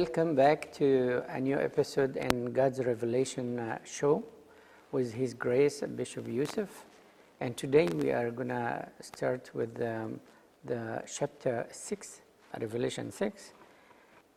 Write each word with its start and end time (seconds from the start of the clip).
Welcome 0.00 0.34
back 0.34 0.70
to 0.74 1.22
a 1.26 1.40
new 1.40 1.58
episode 1.58 2.18
in 2.18 2.52
God's 2.52 2.84
Revelation 2.84 3.58
uh, 3.58 3.78
show 3.82 4.22
with 4.92 5.14
His 5.14 5.32
Grace, 5.32 5.80
Bishop 5.80 6.28
Yusuf. 6.28 6.84
And 7.40 7.56
today 7.56 7.86
we 7.86 8.10
are 8.10 8.30
going 8.30 8.50
to 8.50 8.86
start 9.00 9.50
with 9.54 9.80
um, 9.80 10.20
the 10.66 11.02
chapter 11.10 11.66
6, 11.70 12.20
Revelation 12.60 13.10
6. 13.10 13.52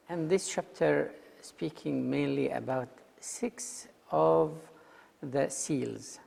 And 0.08 0.30
this 0.30 0.48
chapter 0.48 1.12
speaking 1.41 2.09
mainly 2.09 2.52
about 2.52 2.88
six 3.20 3.89
of 4.12 4.53
the 5.22 5.50
seals. 5.50 6.20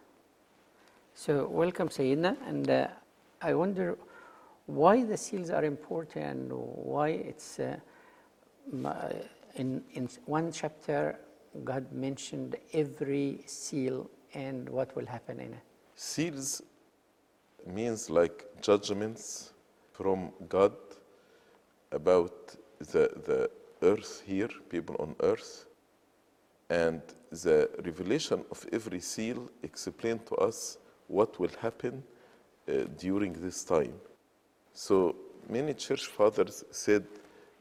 So, 1.15 1.49
welcome, 1.49 1.89
Sayyidina. 1.89 2.37
And 2.47 2.69
uh, 2.69 2.89
I 3.41 3.55
wonder 3.55 3.97
why 4.67 5.05
the 5.05 5.17
seals 5.17 5.49
are 5.49 5.65
important 5.65 6.27
and 6.27 6.53
why 6.53 7.09
it's 7.09 7.59
uh, 7.59 7.77
in, 9.57 9.83
in 9.95 10.09
one 10.27 10.53
chapter 10.53 11.19
God 11.65 11.93
mentioned 11.93 12.57
every 12.73 13.41
seal 13.47 14.11
and 14.35 14.69
what 14.69 14.95
will 14.97 15.07
happen 15.07 15.41
in 15.41 15.53
it. 15.53 15.63
Seals 15.95 16.63
means 17.67 18.09
like 18.09 18.47
judgments 18.61 19.53
from 19.93 20.33
God 20.49 20.73
about 21.93 22.57
the, 22.79 23.11
the 23.27 23.51
earth 23.83 24.23
here, 24.27 24.49
people 24.71 24.97
on 24.99 25.15
earth. 25.21 25.67
And 26.71 27.03
the 27.31 27.69
revelation 27.85 28.45
of 28.51 28.67
every 28.73 29.01
seal 29.01 29.51
explain 29.63 30.21
to 30.21 30.35
us 30.37 30.79
what 31.09 31.39
will 31.39 31.51
happen 31.61 32.03
uh, 32.69 32.85
during 32.99 33.35
this 33.35 33.63
time. 33.63 33.95
So 34.73 35.15
many 35.49 35.75
church 35.75 36.07
fathers 36.07 36.65
said 36.71 37.05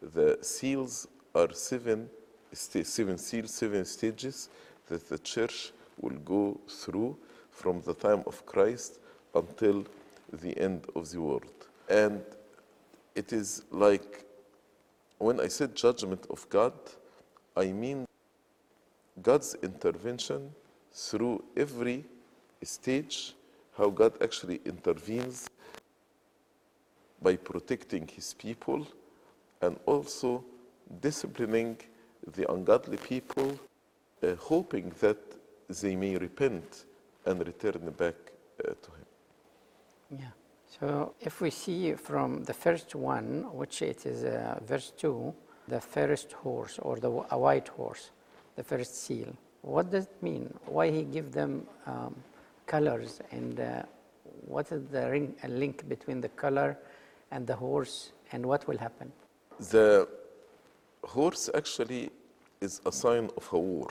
the 0.02 0.40
seals 0.42 1.08
are 1.36 1.54
seven, 1.54 2.10
seven 2.52 3.18
seals, 3.18 3.54
seven 3.54 3.86
stages 3.86 4.50
that 4.88 5.08
the 5.08 5.20
church 5.20 5.72
will 6.00 6.18
go 6.20 6.60
through 6.68 7.18
from 7.52 7.82
the 7.82 7.94
time 7.94 8.24
of 8.26 8.46
Christ 8.46 9.00
until 9.36 9.86
the 10.34 10.58
end 10.58 10.88
of 10.96 11.10
the 11.12 11.22
world. 11.22 11.68
And 11.90 12.22
it 13.16 13.32
is 13.32 13.64
like 13.72 14.26
when 15.18 15.40
I 15.40 15.48
said 15.48 15.76
judgment 15.76 16.26
of 16.30 16.50
God, 16.50 16.74
I 17.56 17.68
mean 17.72 18.06
God's 19.22 19.56
intervention 19.62 20.52
through 20.92 21.44
every 21.56 22.06
stage, 22.64 23.36
how 23.78 23.90
God 23.90 24.14
actually 24.22 24.62
intervenes 24.66 25.48
by 27.22 27.36
protecting 27.36 28.08
his 28.08 28.34
people 28.34 28.88
and 29.62 29.78
also 29.86 30.44
disciplining 31.00 31.78
the 32.36 32.52
ungodly 32.52 32.98
people, 32.98 33.59
uh, 34.23 34.36
hoping 34.36 34.92
that 35.00 35.17
they 35.81 35.95
may 35.95 36.17
repent 36.17 36.86
and 37.26 37.45
return 37.45 37.94
back 37.98 38.16
uh, 38.59 38.73
to 38.82 38.92
him. 38.92 40.20
Yeah. 40.20 40.26
So 40.80 41.14
if 41.20 41.42
we 41.42 41.50
see 41.50 41.94
from 41.94 42.44
the 42.44 42.54
first 42.54 42.95
one, 42.95 43.45
which 43.54 43.82
it 43.82 44.06
is 44.06 44.23
uh, 44.23 44.59
verse 44.66 44.92
2, 44.98 45.34
the 45.67 45.82
first 45.82 46.32
horse 46.34 46.80
or 46.80 46.98
the 46.98 47.09
a 47.30 47.38
white 47.38 47.67
horse, 47.67 48.12
the 48.56 48.64
first 48.64 49.04
seal, 49.04 49.34
what 49.62 49.92
does 49.92 50.06
it 50.06 50.23
mean? 50.23 50.54
Why 50.66 50.89
he 50.89 51.04
give 51.04 51.32
them 51.32 51.67
um, 51.86 52.16
colors 52.66 53.20
and 53.32 53.60
uh, 53.60 53.83
what 54.48 54.72
is 54.72 54.83
the 54.88 55.10
ring, 55.10 55.36
link 55.48 55.88
between 55.88 56.22
the 56.22 56.30
color 56.30 56.78
and 57.32 57.45
the 57.45 57.55
horse 57.55 58.11
and 58.32 58.45
what 58.45 58.67
will 58.67 58.78
happen? 58.78 59.11
The 59.60 60.08
horse 61.04 61.50
actually 61.54 62.10
is 62.60 62.82
a 62.86 62.92
sign 62.92 63.30
of 63.36 63.48
a 63.52 63.60
war. 63.60 63.89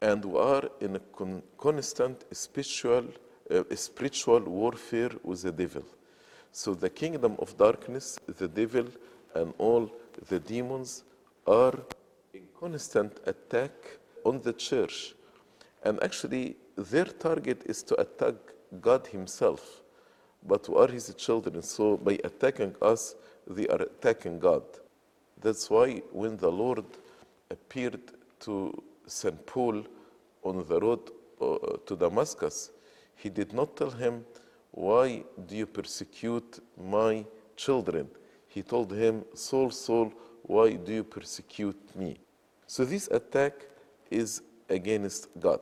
And 0.00 0.24
we 0.24 0.38
are 0.38 0.68
in 0.80 0.96
a 0.96 1.00
con- 1.00 1.42
constant 1.56 2.24
spiritual, 2.32 3.06
uh, 3.50 3.62
spiritual 3.74 4.40
warfare 4.40 5.10
with 5.22 5.42
the 5.42 5.52
devil. 5.52 5.84
So 6.52 6.74
the 6.74 6.90
kingdom 6.90 7.36
of 7.38 7.56
darkness, 7.56 8.18
the 8.26 8.48
devil, 8.48 8.86
and 9.34 9.52
all 9.58 9.90
the 10.28 10.38
demons 10.38 11.04
are 11.46 11.78
in 12.32 12.42
constant 12.58 13.18
attack 13.26 13.72
on 14.24 14.40
the 14.40 14.52
church. 14.52 15.14
And 15.82 16.02
actually, 16.02 16.56
their 16.76 17.06
target 17.06 17.62
is 17.66 17.82
to 17.84 18.00
attack 18.00 18.34
God 18.80 19.06
Himself. 19.06 19.82
But 20.46 20.68
we 20.68 20.76
are 20.76 20.88
His 20.88 21.14
children, 21.14 21.62
so 21.62 21.96
by 21.96 22.18
attacking 22.22 22.74
us, 22.80 23.14
they 23.46 23.66
are 23.68 23.82
attacking 23.82 24.38
God. 24.38 24.62
That's 25.40 25.68
why 25.68 26.02
when 26.12 26.36
the 26.36 26.50
Lord 26.50 26.84
appeared 27.50 28.00
to 28.40 28.82
St. 29.06 29.44
Paul 29.46 29.84
on 30.42 30.64
the 30.66 30.80
road 30.80 31.10
uh, 31.40 31.56
to 31.86 31.96
Damascus, 31.96 32.70
he 33.16 33.28
did 33.28 33.52
not 33.52 33.76
tell 33.76 33.90
him, 33.90 34.24
Why 34.70 35.24
do 35.46 35.56
you 35.56 35.66
persecute 35.66 36.60
my 36.76 37.24
children? 37.56 38.08
He 38.48 38.62
told 38.62 38.92
him, 38.92 39.24
Saul, 39.34 39.70
Saul, 39.70 40.12
why 40.42 40.74
do 40.74 40.92
you 40.92 41.04
persecute 41.04 41.96
me? 41.96 42.18
So 42.66 42.84
this 42.84 43.08
attack 43.08 43.54
is 44.10 44.42
against 44.68 45.28
God. 45.40 45.60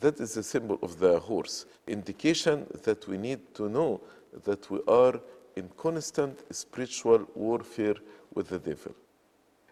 That 0.00 0.20
is 0.20 0.34
the 0.34 0.42
symbol 0.42 0.78
of 0.82 0.98
the 0.98 1.18
horse, 1.18 1.66
indication 1.86 2.66
that 2.84 3.06
we 3.06 3.18
need 3.18 3.54
to 3.54 3.68
know 3.68 4.00
that 4.44 4.70
we 4.70 4.80
are 4.88 5.20
in 5.56 5.68
constant 5.76 6.40
spiritual 6.54 7.26
warfare 7.34 7.96
with 8.34 8.48
the 8.48 8.58
devil. 8.58 8.94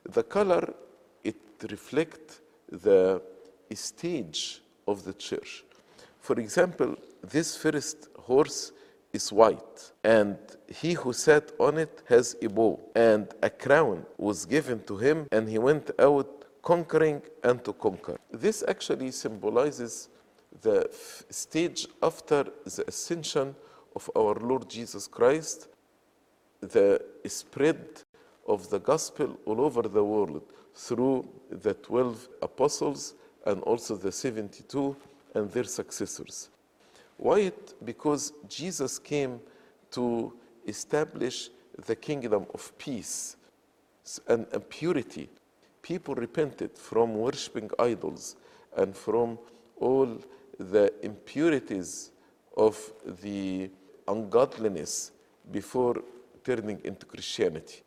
The 0.04 0.22
color, 0.22 0.74
it 1.24 1.36
reflects 1.70 2.40
the 2.70 3.22
stage 3.74 4.62
of 4.86 5.04
the 5.04 5.12
church. 5.14 5.64
For 6.20 6.38
example, 6.38 6.96
this 7.22 7.56
first 7.56 8.08
horse 8.18 8.72
is 9.12 9.32
white, 9.32 9.92
and 10.04 10.38
he 10.68 10.92
who 10.92 11.12
sat 11.12 11.52
on 11.58 11.78
it 11.78 12.02
has 12.08 12.36
a 12.42 12.48
bow, 12.48 12.80
and 12.94 13.28
a 13.42 13.50
crown 13.50 14.06
was 14.16 14.46
given 14.46 14.82
to 14.84 14.96
him, 14.96 15.26
and 15.32 15.48
he 15.48 15.58
went 15.58 15.90
out 15.98 16.44
conquering 16.62 17.22
and 17.42 17.64
to 17.64 17.72
conquer. 17.72 18.18
This 18.30 18.62
actually 18.68 19.10
symbolizes 19.10 20.08
the 20.62 20.88
f- 20.90 21.24
stage 21.30 21.88
after 22.02 22.44
the 22.64 22.84
ascension 22.86 23.54
of 23.94 24.10
our 24.16 24.34
Lord 24.34 24.68
Jesus 24.68 25.06
Christ, 25.06 25.68
the 26.60 27.02
spread 27.26 28.02
of 28.46 28.68
the 28.70 28.78
gospel 28.78 29.38
all 29.46 29.60
over 29.60 29.82
the 29.82 30.04
world 30.04 30.42
through 30.74 31.28
the 31.50 31.74
12 31.74 32.28
apostles 32.42 33.14
and 33.46 33.62
also 33.62 33.96
the 33.96 34.12
72 34.12 34.96
and 35.34 35.50
their 35.50 35.64
successors. 35.64 36.48
Why 37.16 37.40
it? 37.40 37.74
Because 37.84 38.32
Jesus 38.48 38.98
came 38.98 39.40
to 39.92 40.32
establish 40.66 41.50
the 41.86 41.96
kingdom 41.96 42.46
of 42.54 42.76
peace 42.78 43.36
and 44.26 44.46
purity. 44.68 45.28
People 45.82 46.14
repented 46.14 46.76
from 46.76 47.14
worshiping 47.14 47.70
idols 47.78 48.36
and 48.76 48.96
from 48.96 49.38
all 49.78 50.18
the 50.58 50.92
impurities 51.02 52.10
of 52.56 52.92
the 53.22 53.70
ungodliness 54.12 55.12
before 55.50 55.96
turning 56.44 56.80
into 56.84 57.06
Christianity. 57.06 57.82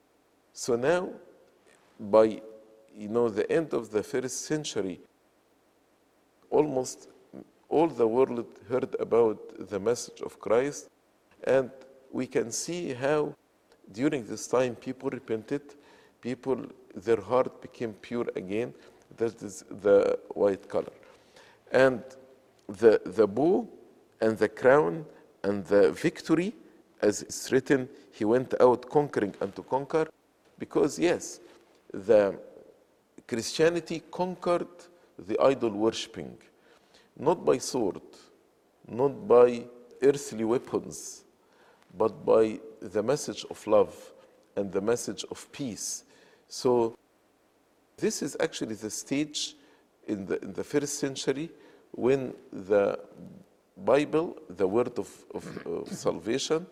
So 0.54 0.76
now, 0.76 1.10
by 2.00 2.42
you 2.96 3.10
know 3.10 3.28
the 3.30 3.52
end 3.52 3.74
of 3.74 3.90
the 3.92 4.04
first 4.04 4.46
century, 4.46 5.00
almost 6.50 7.10
all 7.70 7.88
the 7.88 8.08
world 8.08 8.46
heard 8.70 8.96
about 9.00 9.40
the 9.72 9.80
message 9.80 10.22
of 10.22 10.40
Christ, 10.40 10.90
and 11.44 11.72
we 12.12 12.28
can 12.28 12.52
see 12.52 12.94
how 12.94 13.34
during 13.92 14.26
this 14.26 14.48
time 14.48 14.76
people 14.76 15.10
repented, 15.10 15.62
people 16.22 16.58
their 16.96 17.22
heart 17.22 17.62
became 17.62 17.94
pure 17.94 18.28
again. 18.36 18.74
That 19.18 19.42
is 19.42 19.64
the 19.70 20.20
white 20.42 20.70
color, 20.70 20.94
and 21.72 22.04
the 22.68 23.02
the 23.06 23.28
bow 23.28 23.68
and 24.22 24.38
the 24.38 24.50
crown 24.50 25.06
and 25.44 25.66
the 25.66 25.92
victory, 25.92 26.54
as 27.02 27.22
it's 27.22 27.52
written, 27.52 27.90
he 28.12 28.26
went 28.26 28.54
out 28.62 28.90
conquering 28.90 29.36
and 29.42 29.56
to 29.56 29.64
conquer, 29.64 30.08
because 30.58 30.98
yes, 30.98 31.40
the 31.94 32.38
Christianity 33.28 34.04
conquered 34.12 34.68
the 35.18 35.38
idol 35.40 35.72
worshipping, 35.72 36.38
not 37.18 37.44
by 37.46 37.58
sword, 37.58 38.02
not 38.88 39.28
by 39.28 39.66
earthly 40.02 40.44
weapons, 40.44 41.24
but 41.98 42.26
by 42.26 42.60
the 42.82 43.04
message 43.04 43.46
of 43.50 43.66
love 43.68 44.14
and 44.56 44.72
the 44.72 44.82
message 44.82 45.24
of 45.32 45.52
peace. 45.52 46.04
So, 46.48 46.96
this 47.98 48.22
is 48.22 48.36
actually 48.40 48.76
the 48.76 48.90
stage 48.90 49.56
in 50.08 50.26
the, 50.26 50.42
in 50.42 50.54
the 50.54 50.64
first 50.64 51.00
century 51.00 51.50
when 51.92 52.34
the 52.52 53.00
Bible, 53.76 54.38
the 54.50 54.68
word 54.68 54.98
of, 55.00 55.10
of, 55.34 55.68
of 55.68 55.88
salvation, 55.90 56.66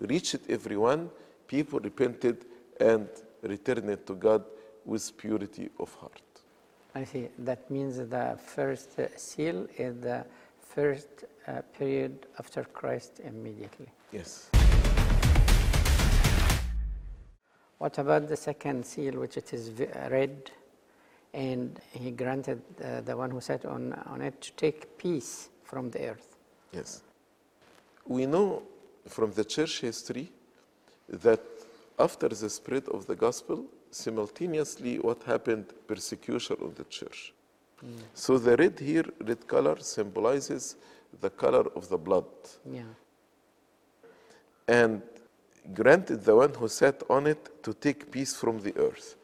reached 0.00 0.40
everyone, 0.48 1.10
people 1.46 1.78
repented 1.80 2.46
and 2.80 3.08
returned 3.42 4.06
to 4.06 4.14
God 4.14 4.44
with 4.84 5.16
purity 5.16 5.70
of 5.78 5.92
heart. 5.94 6.22
I 6.94 7.04
see. 7.04 7.28
That 7.38 7.70
means 7.70 7.98
the 7.98 8.38
first 8.42 8.98
uh, 8.98 9.08
seal 9.16 9.66
is 9.76 10.00
the 10.00 10.24
first 10.60 11.24
uh, 11.46 11.60
period 11.78 12.26
after 12.38 12.64
Christ 12.64 13.20
immediately. 13.22 13.88
Yes. 14.12 14.50
What 17.78 17.98
about 17.98 18.28
the 18.28 18.36
second 18.36 18.86
seal, 18.86 19.20
which 19.20 19.36
it 19.36 19.52
is 19.52 19.70
red, 20.10 20.50
and 21.34 21.78
he 21.92 22.10
granted 22.12 22.62
uh, 22.82 23.02
the 23.02 23.14
one 23.14 23.30
who 23.30 23.40
sat 23.42 23.66
on, 23.66 23.92
on 24.06 24.22
it 24.22 24.40
to 24.40 24.52
take 24.52 24.96
peace 24.96 25.50
from 25.62 25.90
the 25.90 26.08
earth? 26.08 26.35
Yes. 26.72 27.02
We 28.06 28.26
know 28.26 28.62
from 29.06 29.32
the 29.32 29.44
church 29.44 29.80
history 29.80 30.30
that 31.08 31.40
after 31.98 32.28
the 32.28 32.50
spread 32.50 32.88
of 32.88 33.06
the 33.06 33.16
gospel, 33.16 33.64
simultaneously 33.90 34.98
what 34.98 35.22
happened 35.22 35.72
persecution 35.86 36.56
of 36.60 36.74
the 36.74 36.84
church. 36.84 37.32
Hmm. 37.80 37.96
So 38.14 38.38
the 38.38 38.56
red 38.56 38.78
here, 38.78 39.04
red 39.20 39.46
color 39.46 39.78
symbolizes 39.80 40.76
the 41.20 41.30
color 41.30 41.66
of 41.74 41.88
the 41.88 41.98
blood. 41.98 42.26
Yeah. 42.70 42.82
and 44.68 45.02
granted 45.72 46.24
the 46.24 46.34
one 46.34 46.52
who 46.54 46.68
sat 46.68 47.02
on 47.08 47.26
it 47.26 47.62
to 47.62 47.72
take 47.74 48.10
peace 48.10 48.34
from 48.34 48.60
the 48.60 48.76
earth. 48.76 49.16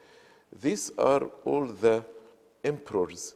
These 0.61 0.93
are 0.99 1.25
all 1.45 1.67
the 1.67 2.05
emperors 2.63 3.35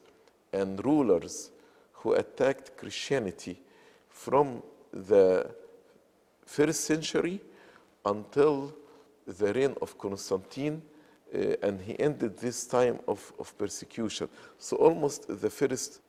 and 0.52 0.84
rulers 0.84 1.50
who 1.94 2.12
attacked 2.12 2.76
Christianity 2.76 3.60
from 4.16 4.62
the 4.92 5.46
first 6.46 6.80
century 6.80 7.40
until 8.04 8.74
the 9.26 9.52
reign 9.52 9.74
of 9.82 9.98
Constantine, 9.98 10.80
uh, 11.34 11.38
and 11.62 11.80
he 11.80 11.98
ended 12.00 12.38
this 12.38 12.66
time 12.66 12.98
of, 13.06 13.32
of 13.38 13.56
persecution. 13.58 14.28
So, 14.58 14.76
almost 14.76 15.28
the 15.28 15.50
first 15.50 16.00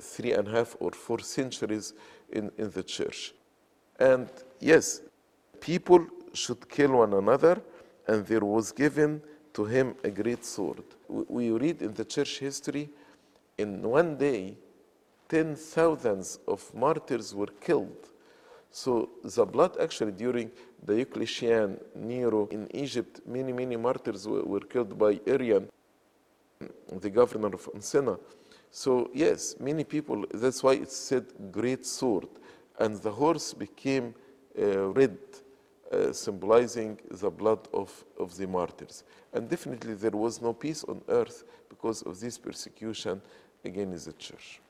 three 0.00 0.32
and 0.32 0.46
a 0.46 0.50
half 0.52 0.76
or 0.78 0.92
four 0.92 1.18
centuries 1.20 1.92
in, 2.30 2.52
in 2.56 2.70
the 2.70 2.82
church. 2.82 3.34
And 3.98 4.28
yes, 4.60 5.00
people 5.60 6.06
should 6.32 6.68
kill 6.68 6.92
one 6.92 7.14
another, 7.14 7.60
and 8.06 8.24
there 8.26 8.44
was 8.44 8.70
given 8.70 9.22
to 9.54 9.64
him 9.64 9.96
a 10.04 10.10
great 10.10 10.44
sword. 10.44 10.84
We 11.08 11.50
we 11.50 11.58
read 11.58 11.82
in 11.82 11.94
the 11.94 12.04
church 12.04 12.38
history, 12.38 12.90
in 13.58 13.82
one 13.82 14.16
day, 14.16 14.56
ten 15.32 15.56
thousands 15.56 16.40
of 16.46 16.60
martyrs 16.74 17.34
were 17.34 17.52
killed. 17.66 18.02
So 18.70 18.90
the 19.24 19.46
blood 19.46 19.78
actually 19.80 20.12
during 20.12 20.50
Diocletian, 20.84 21.80
Nero 21.94 22.48
in 22.50 22.68
Egypt, 22.84 23.22
many, 23.26 23.52
many 23.52 23.76
martyrs 23.76 24.28
were, 24.28 24.42
were 24.42 24.66
killed 24.72 24.98
by 24.98 25.12
Arian, 25.26 25.64
the 27.04 27.08
governor 27.08 27.52
of 27.58 27.64
Ancena. 27.72 28.18
So 28.70 29.10
yes, 29.14 29.56
many 29.58 29.84
people, 29.84 30.18
that's 30.34 30.62
why 30.62 30.74
it 30.74 30.92
said 30.92 31.24
great 31.50 31.86
sword. 31.86 32.28
And 32.78 32.96
the 32.96 33.12
horse 33.12 33.54
became 33.54 34.14
uh, 34.58 34.88
red, 35.00 35.16
uh, 35.90 36.12
symbolizing 36.12 36.98
the 37.10 37.30
blood 37.30 37.68
of, 37.72 37.90
of 38.18 38.36
the 38.36 38.46
martyrs. 38.46 39.04
And 39.32 39.48
definitely 39.48 39.94
there 39.94 40.18
was 40.26 40.42
no 40.42 40.52
peace 40.52 40.84
on 40.84 41.00
earth 41.08 41.44
because 41.70 42.02
of 42.02 42.20
this 42.20 42.36
persecution 42.36 43.22
against 43.64 44.04
the 44.04 44.12
church. 44.12 44.60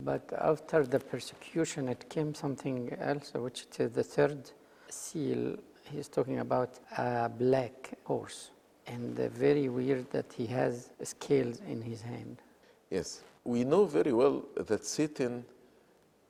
But 0.00 0.32
after 0.38 0.84
the 0.84 0.98
persecution, 0.98 1.88
it 1.88 2.08
came 2.08 2.34
something 2.34 2.92
else, 3.00 3.32
which 3.34 3.66
is 3.78 3.92
the 3.92 4.02
third 4.02 4.50
seal. 4.88 5.56
He's 5.90 6.08
talking 6.08 6.40
about 6.40 6.78
a 6.98 7.28
black 7.28 7.92
horse. 8.04 8.50
And 8.86 9.16
very 9.16 9.68
weird 9.68 10.10
that 10.10 10.32
he 10.32 10.46
has 10.46 10.90
scales 11.02 11.60
in 11.66 11.80
his 11.80 12.02
hand. 12.02 12.42
Yes, 12.90 13.22
we 13.44 13.64
know 13.64 13.86
very 13.86 14.12
well 14.12 14.44
that 14.56 14.84
Satan 14.84 15.44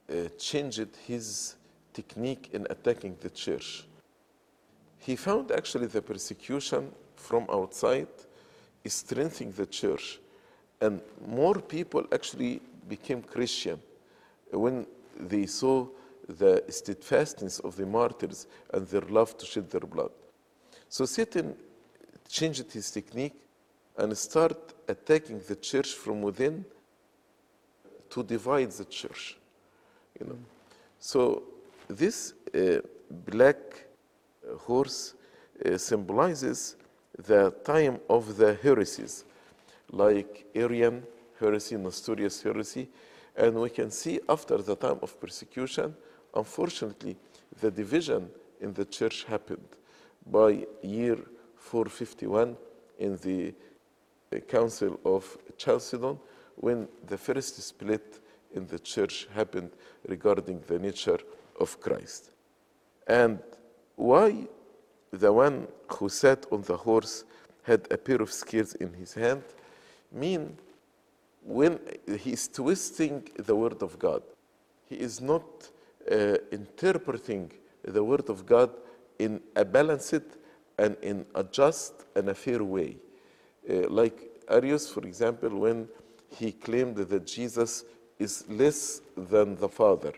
uh, 0.08 0.28
changed 0.38 0.88
his 1.06 1.56
technique 1.92 2.50
in 2.52 2.66
attacking 2.70 3.16
the 3.20 3.30
church. 3.30 3.86
He 4.98 5.16
found 5.16 5.50
actually 5.50 5.86
the 5.86 6.02
persecution 6.02 6.92
from 7.16 7.46
outside 7.50 8.08
is 8.84 8.94
strengthening 8.94 9.52
the 9.52 9.66
church, 9.66 10.20
and 10.80 11.00
more 11.26 11.54
people 11.54 12.06
actually 12.12 12.60
became 12.88 13.22
Christian 13.22 13.80
when 14.50 14.86
they 15.18 15.46
saw 15.46 15.86
the 16.28 16.64
steadfastness 16.68 17.58
of 17.60 17.76
the 17.76 17.86
martyrs 17.86 18.46
and 18.72 18.86
their 18.88 19.02
love 19.02 19.36
to 19.38 19.46
shed 19.46 19.70
their 19.70 19.80
blood. 19.80 20.10
So 20.88 21.04
Satan 21.04 21.56
changed 22.28 22.72
his 22.72 22.90
technique 22.90 23.34
and 23.96 24.16
started 24.16 24.56
attacking 24.88 25.40
the 25.46 25.56
church 25.56 25.92
from 25.92 26.22
within 26.22 26.64
to 28.10 28.22
divide 28.22 28.70
the 28.72 28.84
church. 28.84 29.36
You 30.18 30.26
know, 30.26 30.38
so 30.98 31.42
this 31.88 32.34
uh, 32.54 32.78
black 33.10 33.56
uh, 34.48 34.56
horse 34.56 35.14
uh, 35.64 35.76
symbolizes 35.76 36.76
the 37.18 37.50
time 37.64 38.00
of 38.08 38.36
the 38.36 38.54
heresies, 38.54 39.24
like 39.90 40.46
Arian 40.54 41.04
heresy, 41.38 41.76
Nestorius 41.76 42.42
heresy, 42.42 42.88
and 43.36 43.54
we 43.54 43.70
can 43.70 43.90
see 43.90 44.20
after 44.28 44.58
the 44.58 44.76
time 44.76 44.98
of 45.02 45.18
persecution, 45.20 45.94
unfortunately, 46.34 47.16
the 47.60 47.70
division 47.70 48.30
in 48.60 48.72
the 48.72 48.84
church 48.84 49.24
happened 49.24 49.68
by 50.26 50.66
year 50.82 51.18
451 51.56 52.56
in 52.98 53.16
the 53.18 53.52
uh, 54.32 54.38
Council 54.40 54.98
of 55.04 55.36
Chalcedon, 55.58 56.18
when 56.56 56.88
the 57.06 57.18
first 57.18 57.60
split 57.62 58.20
in 58.54 58.66
the 58.66 58.78
church 58.78 59.26
happened 59.34 59.70
regarding 60.08 60.60
the 60.68 60.78
nature 60.78 61.18
of 61.60 61.80
Christ. 61.80 62.30
And 63.06 63.40
why 63.96 64.48
the 65.10 65.32
one 65.32 65.66
who 65.88 66.08
sat 66.08 66.46
on 66.50 66.62
the 66.62 66.76
horse 66.76 67.24
had 67.62 67.86
a 67.90 67.96
pair 67.96 68.22
of 68.22 68.32
scales 68.32 68.74
in 68.74 68.92
his 68.92 69.14
hand 69.14 69.42
mean 70.12 70.56
when 71.44 71.78
he's 72.18 72.48
twisting 72.48 73.28
the 73.36 73.54
word 73.54 73.82
of 73.82 73.98
God, 73.98 74.22
he 74.88 74.96
is 74.96 75.20
not 75.20 75.44
uh, 76.10 76.36
interpreting 76.50 77.52
the 77.82 78.02
word 78.02 78.28
of 78.30 78.46
God 78.46 78.70
in 79.18 79.40
a 79.54 79.64
balanced 79.64 80.22
and 80.78 80.96
in 81.02 81.26
a 81.34 81.44
just 81.44 82.04
and 82.16 82.28
a 82.28 82.34
fair 82.34 82.64
way. 82.64 82.96
Uh, 83.68 83.88
like 83.88 84.42
Arius, 84.48 84.90
for 84.90 85.02
example, 85.06 85.50
when 85.50 85.88
he 86.30 86.52
claimed 86.52 86.96
that 86.96 87.26
Jesus 87.26 87.84
is 88.18 88.44
less 88.48 89.00
than 89.16 89.56
the 89.56 89.68
Father, 89.68 90.12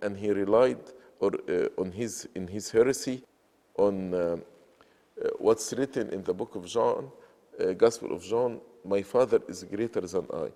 and 0.00 0.16
he 0.16 0.30
relied 0.30 0.80
or, 1.20 1.32
uh, 1.48 1.68
on 1.78 1.92
his, 1.92 2.28
in 2.34 2.46
his 2.48 2.70
heresy 2.70 3.22
on 3.76 4.14
uh, 4.14 4.36
uh, 5.22 5.28
what's 5.38 5.72
written 5.72 6.10
in 6.10 6.22
the 6.22 6.32
book 6.32 6.54
of 6.54 6.66
John, 6.66 7.10
uh, 7.60 7.72
Gospel 7.72 8.12
of 8.12 8.22
John, 8.22 8.60
my 8.84 9.02
Father 9.02 9.40
is 9.48 9.64
greater 9.64 10.00
than 10.00 10.26
I. 10.32 10.48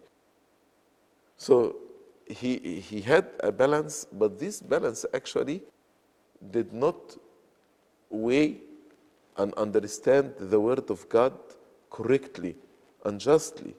So 1.36 1.76
he, 2.26 2.80
he 2.80 3.00
had 3.00 3.26
a 3.40 3.50
balance, 3.50 4.06
but 4.12 4.38
this 4.38 4.60
balance 4.60 5.06
actually 5.14 5.62
did 6.50 6.72
not 6.72 7.16
weigh 8.10 8.58
and 9.36 9.54
understand 9.54 10.34
the 10.38 10.60
word 10.60 10.90
of 10.90 11.08
God 11.08 11.32
correctly 11.90 12.56
and 13.04 13.20
justly. 13.20 13.74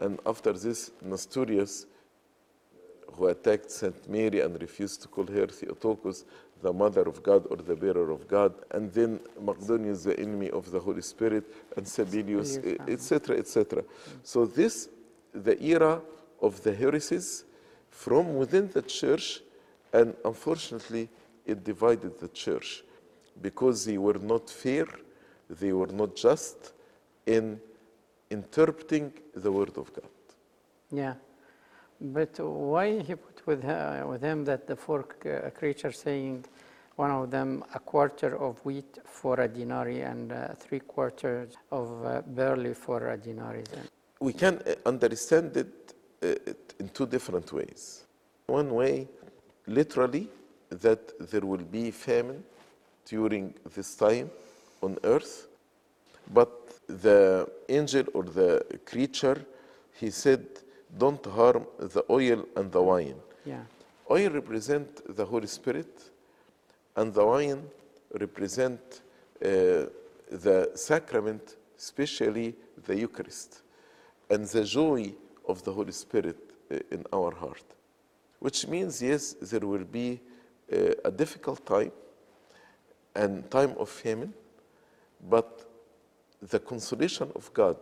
And 0.00 0.18
after 0.26 0.52
this, 0.52 0.90
Nestorius, 1.02 1.86
who 3.12 3.26
attacked 3.26 3.70
Saint 3.70 4.08
Mary 4.08 4.40
and 4.40 4.60
refused 4.60 5.02
to 5.02 5.08
call 5.08 5.26
her 5.26 5.46
Theotokos, 5.46 6.24
the 6.62 6.72
mother 6.72 7.02
of 7.02 7.22
God 7.22 7.46
or 7.50 7.56
the 7.56 7.76
bearer 7.76 8.10
of 8.10 8.26
God, 8.28 8.52
and 8.72 8.92
then 8.92 9.20
Macedonius, 9.40 10.04
the 10.04 10.18
enemy 10.18 10.50
of 10.50 10.70
the 10.70 10.80
Holy 10.80 11.02
Spirit, 11.02 11.44
and 11.76 11.86
Sabellius, 11.86 12.58
Sabellius, 12.58 12.88
etc., 12.88 13.36
etc. 13.38 13.84
So 14.22 14.46
this, 14.46 14.88
the 15.32 15.62
era 15.62 16.00
of 16.40 16.62
the 16.62 16.74
heresies 16.74 17.44
from 17.90 18.36
within 18.36 18.68
the 18.68 18.82
church, 18.82 19.40
and 19.92 20.14
unfortunately, 20.24 21.08
it 21.46 21.64
divided 21.64 22.18
the 22.18 22.28
church 22.28 22.82
because 23.40 23.84
they 23.84 23.98
were 23.98 24.18
not 24.18 24.50
fair, 24.50 24.86
they 25.48 25.72
were 25.72 25.86
not 25.86 26.14
just 26.14 26.72
in 27.26 27.60
interpreting 28.30 29.12
the 29.34 29.50
word 29.50 29.76
of 29.76 29.92
God. 29.92 30.10
Yeah. 30.90 31.14
But 32.00 32.38
why 32.38 33.00
he 33.00 33.14
with, 33.46 33.64
uh, 33.64 34.04
with 34.06 34.22
him 34.22 34.44
that 34.44 34.66
the 34.66 34.76
four 34.76 35.06
c- 35.22 35.50
creatures 35.58 35.98
saying, 35.98 36.44
one 36.96 37.10
of 37.10 37.30
them 37.30 37.64
a 37.74 37.78
quarter 37.78 38.36
of 38.36 38.58
wheat 38.64 38.98
for 39.04 39.40
a 39.40 39.48
denarii 39.48 40.00
and 40.00 40.32
uh, 40.32 40.48
three 40.58 40.80
quarters 40.80 41.56
of 41.70 42.04
uh, 42.04 42.22
barley 42.26 42.74
for 42.74 43.10
a 43.10 43.16
denarii? 43.16 43.62
We 44.20 44.32
can 44.32 44.58
uh, 44.66 44.74
understand 44.84 45.56
it, 45.56 45.94
uh, 46.22 46.26
it 46.26 46.74
in 46.80 46.88
two 46.88 47.06
different 47.06 47.52
ways. 47.52 48.04
One 48.46 48.74
way, 48.74 49.06
literally, 49.66 50.28
that 50.70 51.30
there 51.30 51.42
will 51.42 51.64
be 51.70 51.90
famine 51.92 52.42
during 53.06 53.54
this 53.74 53.94
time 53.94 54.30
on 54.82 54.98
earth, 55.04 55.46
but 56.34 56.50
the 56.88 57.48
angel 57.68 58.04
or 58.12 58.24
the 58.24 58.64
creature, 58.84 59.44
he 59.94 60.10
said, 60.10 60.46
don't 60.96 61.24
harm 61.26 61.66
the 61.78 62.04
oil 62.10 62.44
and 62.56 62.72
the 62.72 62.82
wine. 62.82 63.20
Yeah. 63.48 63.64
Oil 64.10 64.28
represent 64.28 65.16
the 65.16 65.24
Holy 65.24 65.46
Spirit, 65.46 66.10
and 66.94 67.14
the 67.14 67.24
wine 67.24 67.62
represent 68.20 68.80
uh, 69.42 69.88
the 70.30 70.70
sacrament, 70.74 71.56
especially 71.78 72.54
the 72.86 72.94
Eucharist, 72.94 73.62
and 74.28 74.44
the 74.44 74.64
joy 74.64 75.14
of 75.48 75.64
the 75.64 75.72
Holy 75.72 75.92
Spirit 75.92 76.36
uh, 76.70 76.76
in 76.90 77.06
our 77.10 77.34
heart. 77.34 77.64
Which 78.38 78.66
means, 78.66 79.00
yes, 79.00 79.34
there 79.40 79.66
will 79.66 79.84
be 79.84 80.20
uh, 80.70 80.90
a 81.06 81.10
difficult 81.10 81.64
time 81.64 81.92
and 83.14 83.50
time 83.50 83.74
of 83.78 83.88
famine, 83.88 84.34
but 85.26 85.64
the 86.42 86.58
consolation 86.58 87.32
of 87.34 87.50
God 87.54 87.78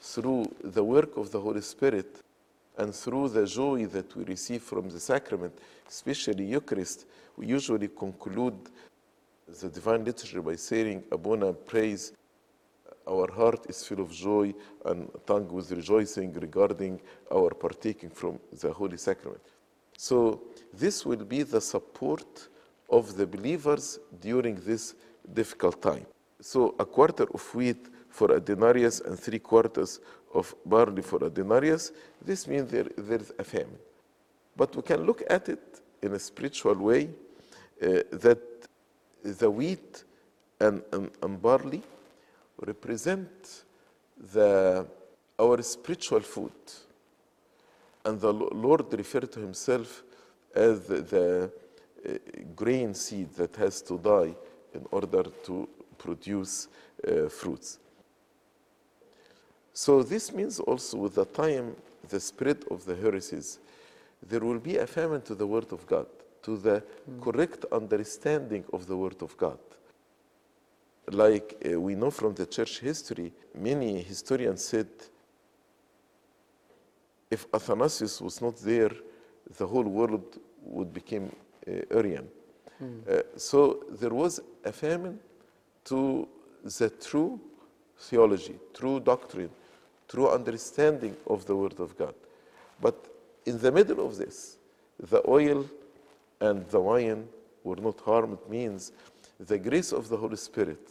through 0.00 0.50
the 0.62 0.82
work 0.82 1.18
of 1.18 1.30
the 1.30 1.40
Holy 1.40 1.60
Spirit 1.60 2.22
and 2.76 2.94
through 2.94 3.28
the 3.28 3.46
joy 3.46 3.86
that 3.86 4.14
we 4.16 4.24
receive 4.24 4.62
from 4.62 4.88
the 4.88 5.00
sacrament, 5.00 5.56
especially 5.88 6.44
Eucharist, 6.46 7.06
we 7.36 7.46
usually 7.46 7.88
conclude 7.88 8.58
the 9.60 9.68
divine 9.68 10.04
liturgy 10.04 10.40
by 10.40 10.56
saying, 10.56 11.04
Abuna, 11.12 11.52
praise, 11.52 12.12
our 13.06 13.30
heart 13.30 13.66
is 13.68 13.86
full 13.86 14.00
of 14.00 14.10
joy 14.10 14.54
and 14.86 15.10
tongue 15.26 15.48
with 15.48 15.70
rejoicing 15.70 16.32
regarding 16.32 17.00
our 17.30 17.50
partaking 17.50 18.10
from 18.10 18.38
the 18.60 18.72
Holy 18.72 18.96
Sacrament. 18.96 19.42
So, 19.96 20.42
this 20.72 21.04
will 21.06 21.24
be 21.24 21.42
the 21.42 21.60
support 21.60 22.48
of 22.90 23.16
the 23.16 23.26
believers 23.26 23.98
during 24.20 24.56
this 24.56 24.94
difficult 25.32 25.80
time. 25.80 26.06
So, 26.40 26.74
a 26.78 26.84
quarter 26.84 27.26
of 27.32 27.54
wheat 27.54 27.86
for 28.14 28.30
a 28.30 28.40
denarius 28.40 29.00
and 29.00 29.18
three 29.18 29.40
quarters 29.40 29.98
of 30.32 30.54
barley 30.64 31.02
for 31.02 31.24
a 31.24 31.28
denarius, 31.28 31.90
this 32.24 32.46
means 32.46 32.70
there, 32.70 32.86
there's 32.96 33.32
a 33.40 33.42
famine. 33.42 33.78
But 34.56 34.76
we 34.76 34.82
can 34.82 35.04
look 35.04 35.24
at 35.28 35.48
it 35.48 35.80
in 36.00 36.12
a 36.12 36.18
spiritual 36.20 36.76
way 36.76 37.08
uh, 37.82 37.88
that 38.12 38.38
the 39.24 39.50
wheat 39.50 40.04
and, 40.60 40.82
and, 40.92 41.10
and 41.20 41.42
barley 41.42 41.82
represent 42.64 43.64
the, 44.32 44.86
our 45.36 45.60
spiritual 45.62 46.20
food. 46.20 46.52
And 48.04 48.20
the 48.20 48.32
Lord 48.32 48.92
referred 48.92 49.32
to 49.32 49.40
himself 49.40 50.04
as 50.54 50.86
the, 50.86 51.00
the 51.02 51.50
uh, 52.08 52.18
grain 52.54 52.94
seed 52.94 53.34
that 53.34 53.56
has 53.56 53.82
to 53.82 53.98
die 53.98 54.36
in 54.72 54.86
order 54.92 55.24
to 55.46 55.68
produce 55.98 56.68
uh, 57.08 57.28
fruits. 57.28 57.80
So 59.74 60.04
this 60.04 60.32
means 60.32 60.60
also 60.60 60.98
with 60.98 61.16
the 61.16 61.24
time, 61.24 61.74
the 62.08 62.20
spread 62.20 62.64
of 62.70 62.84
the 62.84 62.94
heresies, 62.94 63.58
there 64.22 64.40
will 64.40 64.60
be 64.60 64.76
a 64.76 64.86
famine 64.86 65.20
to 65.22 65.34
the 65.34 65.46
Word 65.46 65.72
of 65.72 65.84
God, 65.86 66.06
to 66.44 66.56
the 66.56 66.82
correct 67.20 67.64
understanding 67.72 68.64
of 68.72 68.86
the 68.86 68.96
Word 68.96 69.20
of 69.20 69.36
God. 69.36 69.58
Like 71.10 71.56
uh, 71.66 71.78
we 71.80 71.96
know 71.96 72.10
from 72.10 72.34
the 72.34 72.46
church 72.46 72.78
history, 72.78 73.32
many 73.54 74.00
historians 74.00 74.64
said 74.64 74.86
if 77.30 77.46
Athanasius 77.52 78.20
was 78.20 78.40
not 78.40 78.56
there, 78.58 78.92
the 79.58 79.66
whole 79.66 79.82
world 79.82 80.38
would 80.62 80.94
become 80.94 81.34
uh, 81.66 81.72
Arian. 81.90 82.28
Uh, 82.80 83.22
so 83.36 83.84
there 84.00 84.10
was 84.10 84.40
a 84.64 84.72
famine 84.72 85.18
to 85.84 86.28
the 86.62 86.90
true 86.90 87.40
theology, 87.98 88.56
true 88.72 89.00
doctrine, 89.00 89.50
true 90.08 90.28
understanding 90.28 91.16
of 91.26 91.46
the 91.46 91.56
Word 91.56 91.78
of 91.78 91.96
God. 91.96 92.14
But 92.80 92.96
in 93.46 93.58
the 93.58 93.72
middle 93.72 94.06
of 94.06 94.16
this, 94.16 94.56
the 94.98 95.22
oil 95.28 95.68
and 96.40 96.66
the 96.68 96.80
wine 96.80 97.28
were 97.62 97.76
not 97.76 98.00
harmed, 98.00 98.38
means 98.48 98.92
the 99.40 99.58
grace 99.58 99.92
of 99.92 100.08
the 100.08 100.16
Holy 100.16 100.36
Spirit 100.36 100.88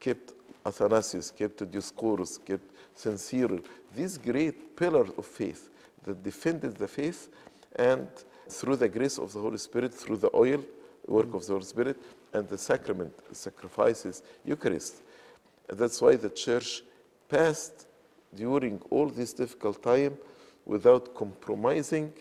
kept 0.00 0.32
Athanasius, 0.64 1.30
kept 1.30 1.58
Dioscorus, 1.70 2.38
kept. 2.44 2.70
Cyril, 2.96 3.58
these 3.94 4.18
great 4.18 4.76
pillars 4.76 5.10
of 5.18 5.26
faith 5.26 5.68
that 6.04 6.22
defended 6.22 6.76
the 6.76 6.86
faith, 6.86 7.28
and 7.76 8.06
through 8.48 8.76
the 8.76 8.88
grace 8.88 9.18
of 9.18 9.32
the 9.32 9.40
Holy 9.40 9.58
Spirit, 9.58 9.92
through 9.92 10.18
the 10.18 10.30
oil, 10.34 10.64
work 11.06 11.34
of 11.34 11.44
the 11.44 11.52
Holy 11.52 11.64
Spirit, 11.64 11.96
and 12.32 12.48
the 12.48 12.56
sacrament, 12.56 13.12
sacrifices, 13.32 14.22
Eucharist. 14.44 15.02
That's 15.68 16.00
why 16.00 16.16
the 16.16 16.30
church 16.30 16.82
passed 17.28 17.86
during 18.36 18.80
all 18.90 19.08
this 19.08 19.32
difficult 19.32 19.82
time 19.82 20.16
without 20.64 21.14
compromising 21.14 22.12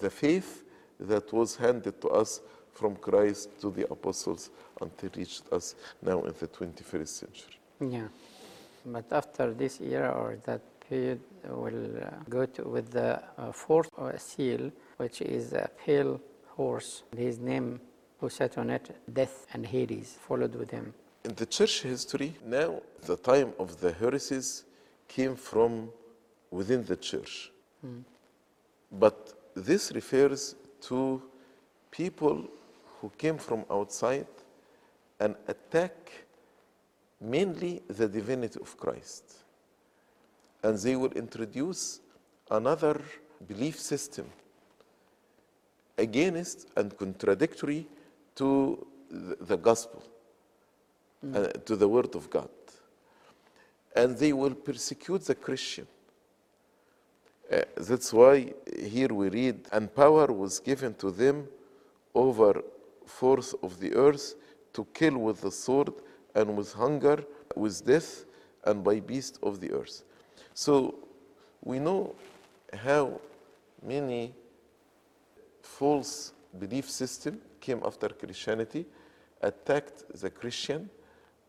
the 0.00 0.10
faith 0.10 0.64
that 0.98 1.32
was 1.32 1.56
handed 1.56 2.00
to 2.00 2.08
us 2.08 2.40
from 2.72 2.96
Christ 2.96 3.48
to 3.60 3.70
the 3.70 3.90
apostles 3.90 4.50
until 4.80 5.10
reached 5.16 5.52
us 5.52 5.74
now 6.00 6.22
in 6.22 6.34
the 6.40 6.48
21st 6.48 7.08
century. 7.08 7.56
Yeah. 7.80 8.08
But 8.86 9.12
after 9.12 9.52
this 9.52 9.80
era 9.80 10.10
or 10.10 10.38
that 10.46 10.62
period, 10.88 11.20
we'll 11.48 11.96
uh, 11.98 12.10
go 12.28 12.46
to 12.46 12.62
with 12.64 12.90
the 12.90 13.22
uh, 13.38 13.52
fourth 13.52 13.88
uh, 13.98 14.16
seal, 14.18 14.72
which 14.96 15.20
is 15.20 15.52
a 15.52 15.70
pale 15.84 16.20
horse. 16.48 17.02
His 17.16 17.38
name, 17.38 17.80
who 18.18 18.28
sat 18.28 18.58
on 18.58 18.70
it, 18.70 18.96
Death 19.12 19.46
and 19.52 19.66
Hades 19.66 20.16
followed 20.26 20.54
with 20.54 20.70
him. 20.70 20.92
In 21.24 21.34
the 21.34 21.46
church 21.46 21.82
history, 21.82 22.34
now 22.44 22.80
the 23.06 23.16
time 23.16 23.52
of 23.58 23.80
the 23.80 23.92
heresies 23.92 24.64
came 25.14 25.36
from 25.36 25.90
within 26.50 26.84
the 26.84 26.96
church. 26.96 27.50
But 28.90 29.16
this 29.54 29.92
refers 29.92 30.54
to 30.88 31.22
people 31.90 32.48
who 33.00 33.10
came 33.18 33.38
from 33.38 33.64
outside 33.70 34.26
and 35.20 35.34
attack 35.48 35.94
mainly 37.20 37.82
the 37.88 38.08
divinity 38.08 38.58
of 38.60 38.76
Christ. 38.76 39.24
And 40.62 40.78
they 40.78 40.96
will 40.96 41.12
introduce 41.12 42.00
another 42.50 43.00
belief 43.46 43.78
system 43.78 44.26
against 45.98 46.68
and 46.76 46.96
contradictory 46.96 47.86
to 48.36 48.86
the 49.10 49.56
gospel, 49.56 50.02
uh, 51.34 51.48
to 51.66 51.76
the 51.76 51.88
word 51.88 52.14
of 52.14 52.30
God. 52.30 52.48
And 53.94 54.16
they 54.16 54.32
will 54.32 54.54
persecute 54.54 55.24
the 55.24 55.34
Christian. 55.34 55.86
Uh, 57.52 57.60
that's 57.76 58.12
why 58.12 58.52
here 58.78 59.08
we 59.08 59.28
read, 59.28 59.66
and 59.72 59.94
power 59.94 60.32
was 60.32 60.58
given 60.58 60.94
to 60.94 61.10
them 61.10 61.46
over 62.14 62.62
force 63.06 63.54
of 63.62 63.78
the 63.78 63.92
earth 63.94 64.34
to 64.72 64.86
kill 64.94 65.18
with 65.18 65.42
the 65.42 65.50
sword 65.50 65.92
and 66.34 66.56
with 66.56 66.72
hunger, 66.72 67.22
with 67.54 67.84
death, 67.84 68.24
and 68.64 68.82
by 68.82 69.00
beast 69.00 69.38
of 69.42 69.60
the 69.60 69.70
earth. 69.72 70.02
So 70.54 70.94
we 71.62 71.78
know 71.78 72.14
how 72.72 73.20
many 73.84 74.34
false 75.60 76.32
belief 76.58 76.88
system 76.88 77.40
came 77.60 77.82
after 77.84 78.08
Christianity, 78.08 78.86
attacked 79.40 80.04
the 80.20 80.30
Christian, 80.30 80.88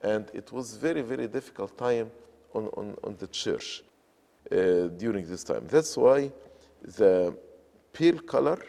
and 0.02 0.30
it 0.34 0.52
was 0.52 0.76
very, 0.76 1.02
very 1.02 1.28
difficult 1.28 1.78
time 1.78 2.12
on, 2.54 2.68
on, 2.78 2.96
on 3.04 3.16
the 3.18 3.28
church 3.28 3.84
uh, 4.52 4.88
during 4.98 5.26
this 5.26 5.44
time. 5.44 5.66
That's 5.68 5.98
why 5.98 6.32
the 6.82 7.36
pale 7.92 8.20
color 8.20 8.60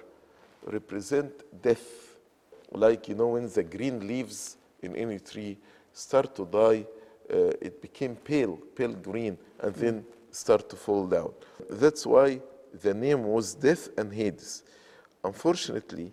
represent 0.66 1.32
death. 1.62 2.16
Like, 2.72 3.08
you 3.08 3.14
know, 3.14 3.28
when 3.28 3.48
the 3.48 3.62
green 3.62 4.06
leaves 4.06 4.56
in 4.82 4.96
any 4.96 5.18
tree 5.18 5.58
start 5.92 6.34
to 6.36 6.44
die, 6.44 6.86
uh, 7.30 7.52
it 7.60 7.80
became 7.80 8.16
pale, 8.16 8.56
pale 8.74 8.92
green, 8.92 9.38
and 9.60 9.74
then 9.74 10.04
start 10.30 10.68
to 10.70 10.76
fall 10.76 11.06
down. 11.06 11.32
That's 11.70 12.04
why 12.04 12.40
the 12.82 12.92
name 12.92 13.24
was 13.24 13.54
Death 13.54 13.88
and 13.96 14.12
Hades. 14.12 14.64
Unfortunately, 15.22 16.12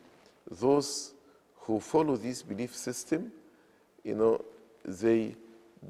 those 0.50 1.14
who 1.62 1.80
follow 1.80 2.16
this 2.16 2.44
belief 2.44 2.76
system, 2.76 3.32
you 4.04 4.16
know, 4.16 4.44
they 4.86 5.36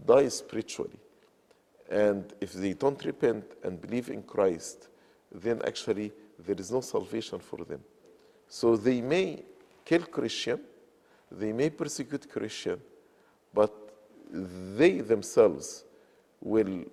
die 0.05 0.29
spiritually. 0.29 0.99
And 1.91 2.33
if 2.39 2.53
they 2.53 2.71
don't 2.71 3.03
repent 3.03 3.43
and 3.63 3.79
believe 3.79 4.09
in 4.09 4.23
Christ, 4.23 4.87
then 5.29 5.61
actually 5.67 6.13
there 6.39 6.55
is 6.57 6.71
no 6.71 6.79
salvation 6.79 7.39
for 7.39 7.65
them. 7.65 7.81
So 8.47 8.77
they 8.77 9.01
may 9.01 9.43
kill 9.83 10.03
Christian, 10.03 10.61
they 11.29 11.51
may 11.51 11.69
persecute 11.69 12.29
Christian, 12.29 12.79
but 13.53 13.73
they 14.31 15.01
themselves 15.01 15.83
will 16.39 16.85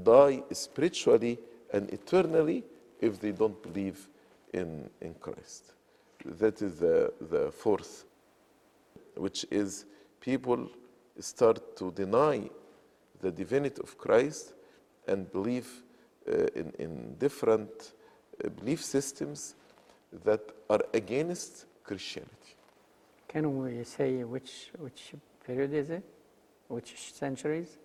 die 0.00 0.44
spiritually 0.52 1.36
and 1.72 1.90
eternally 1.90 2.62
if 3.00 3.20
they 3.20 3.32
don't 3.32 3.60
believe 3.60 4.08
in, 4.54 4.88
in 5.00 5.14
Christ. 5.14 5.72
That 6.24 6.62
is 6.62 6.76
the, 6.76 7.12
the 7.20 7.50
fourth, 7.50 8.04
which 9.16 9.44
is 9.50 9.86
people 10.20 10.68
start 11.18 11.76
to 11.78 11.90
deny 11.90 12.48
the 13.20 13.30
divinity 13.30 13.80
of 13.82 13.96
Christ 13.98 14.54
and 15.06 15.30
believe 15.30 15.82
uh, 16.28 16.46
in, 16.54 16.72
in 16.78 17.14
different 17.18 17.92
uh, 18.44 18.48
belief 18.50 18.84
systems 18.84 19.54
that 20.24 20.40
are 20.68 20.82
against 20.92 21.66
Christianity. 21.84 22.54
Can 23.28 23.62
we 23.62 23.84
say 23.84 24.24
which, 24.24 24.70
which 24.78 25.12
period 25.46 25.72
is 25.72 25.90
it? 25.90 26.04
Which 26.68 26.94
centuries? 27.12 27.78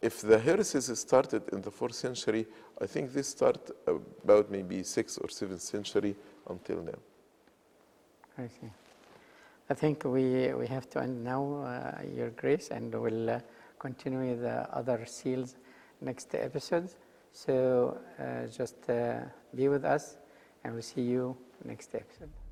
If 0.00 0.20
the 0.20 0.38
heresies 0.38 0.96
started 0.98 1.42
in 1.52 1.62
the 1.62 1.70
fourth 1.70 1.94
century, 1.94 2.46
I 2.80 2.86
think 2.86 3.12
this 3.12 3.28
started 3.28 3.72
about 3.86 4.50
maybe 4.50 4.82
sixth 4.84 5.18
or 5.20 5.28
seventh 5.28 5.60
century 5.60 6.14
until 6.48 6.82
now. 6.82 6.98
I 8.38 8.46
see. 8.46 8.70
I 9.70 9.74
think 9.74 10.04
we, 10.04 10.52
we 10.54 10.66
have 10.68 10.88
to 10.90 11.02
end 11.02 11.24
now, 11.24 11.62
uh, 11.62 12.02
Your 12.16 12.30
Grace, 12.30 12.68
and 12.68 12.94
we'll 12.94 13.30
uh, 13.30 13.40
continue 13.78 14.36
the 14.36 14.68
other 14.74 15.04
seals 15.06 15.56
next 16.00 16.34
episodes. 16.34 16.96
So 17.32 17.98
uh, 18.18 18.46
just 18.46 18.88
uh, 18.90 19.20
be 19.54 19.68
with 19.68 19.84
us, 19.84 20.18
and 20.64 20.74
we'll 20.74 20.82
see 20.82 21.02
you 21.02 21.36
next 21.64 21.94
episode. 21.94 22.47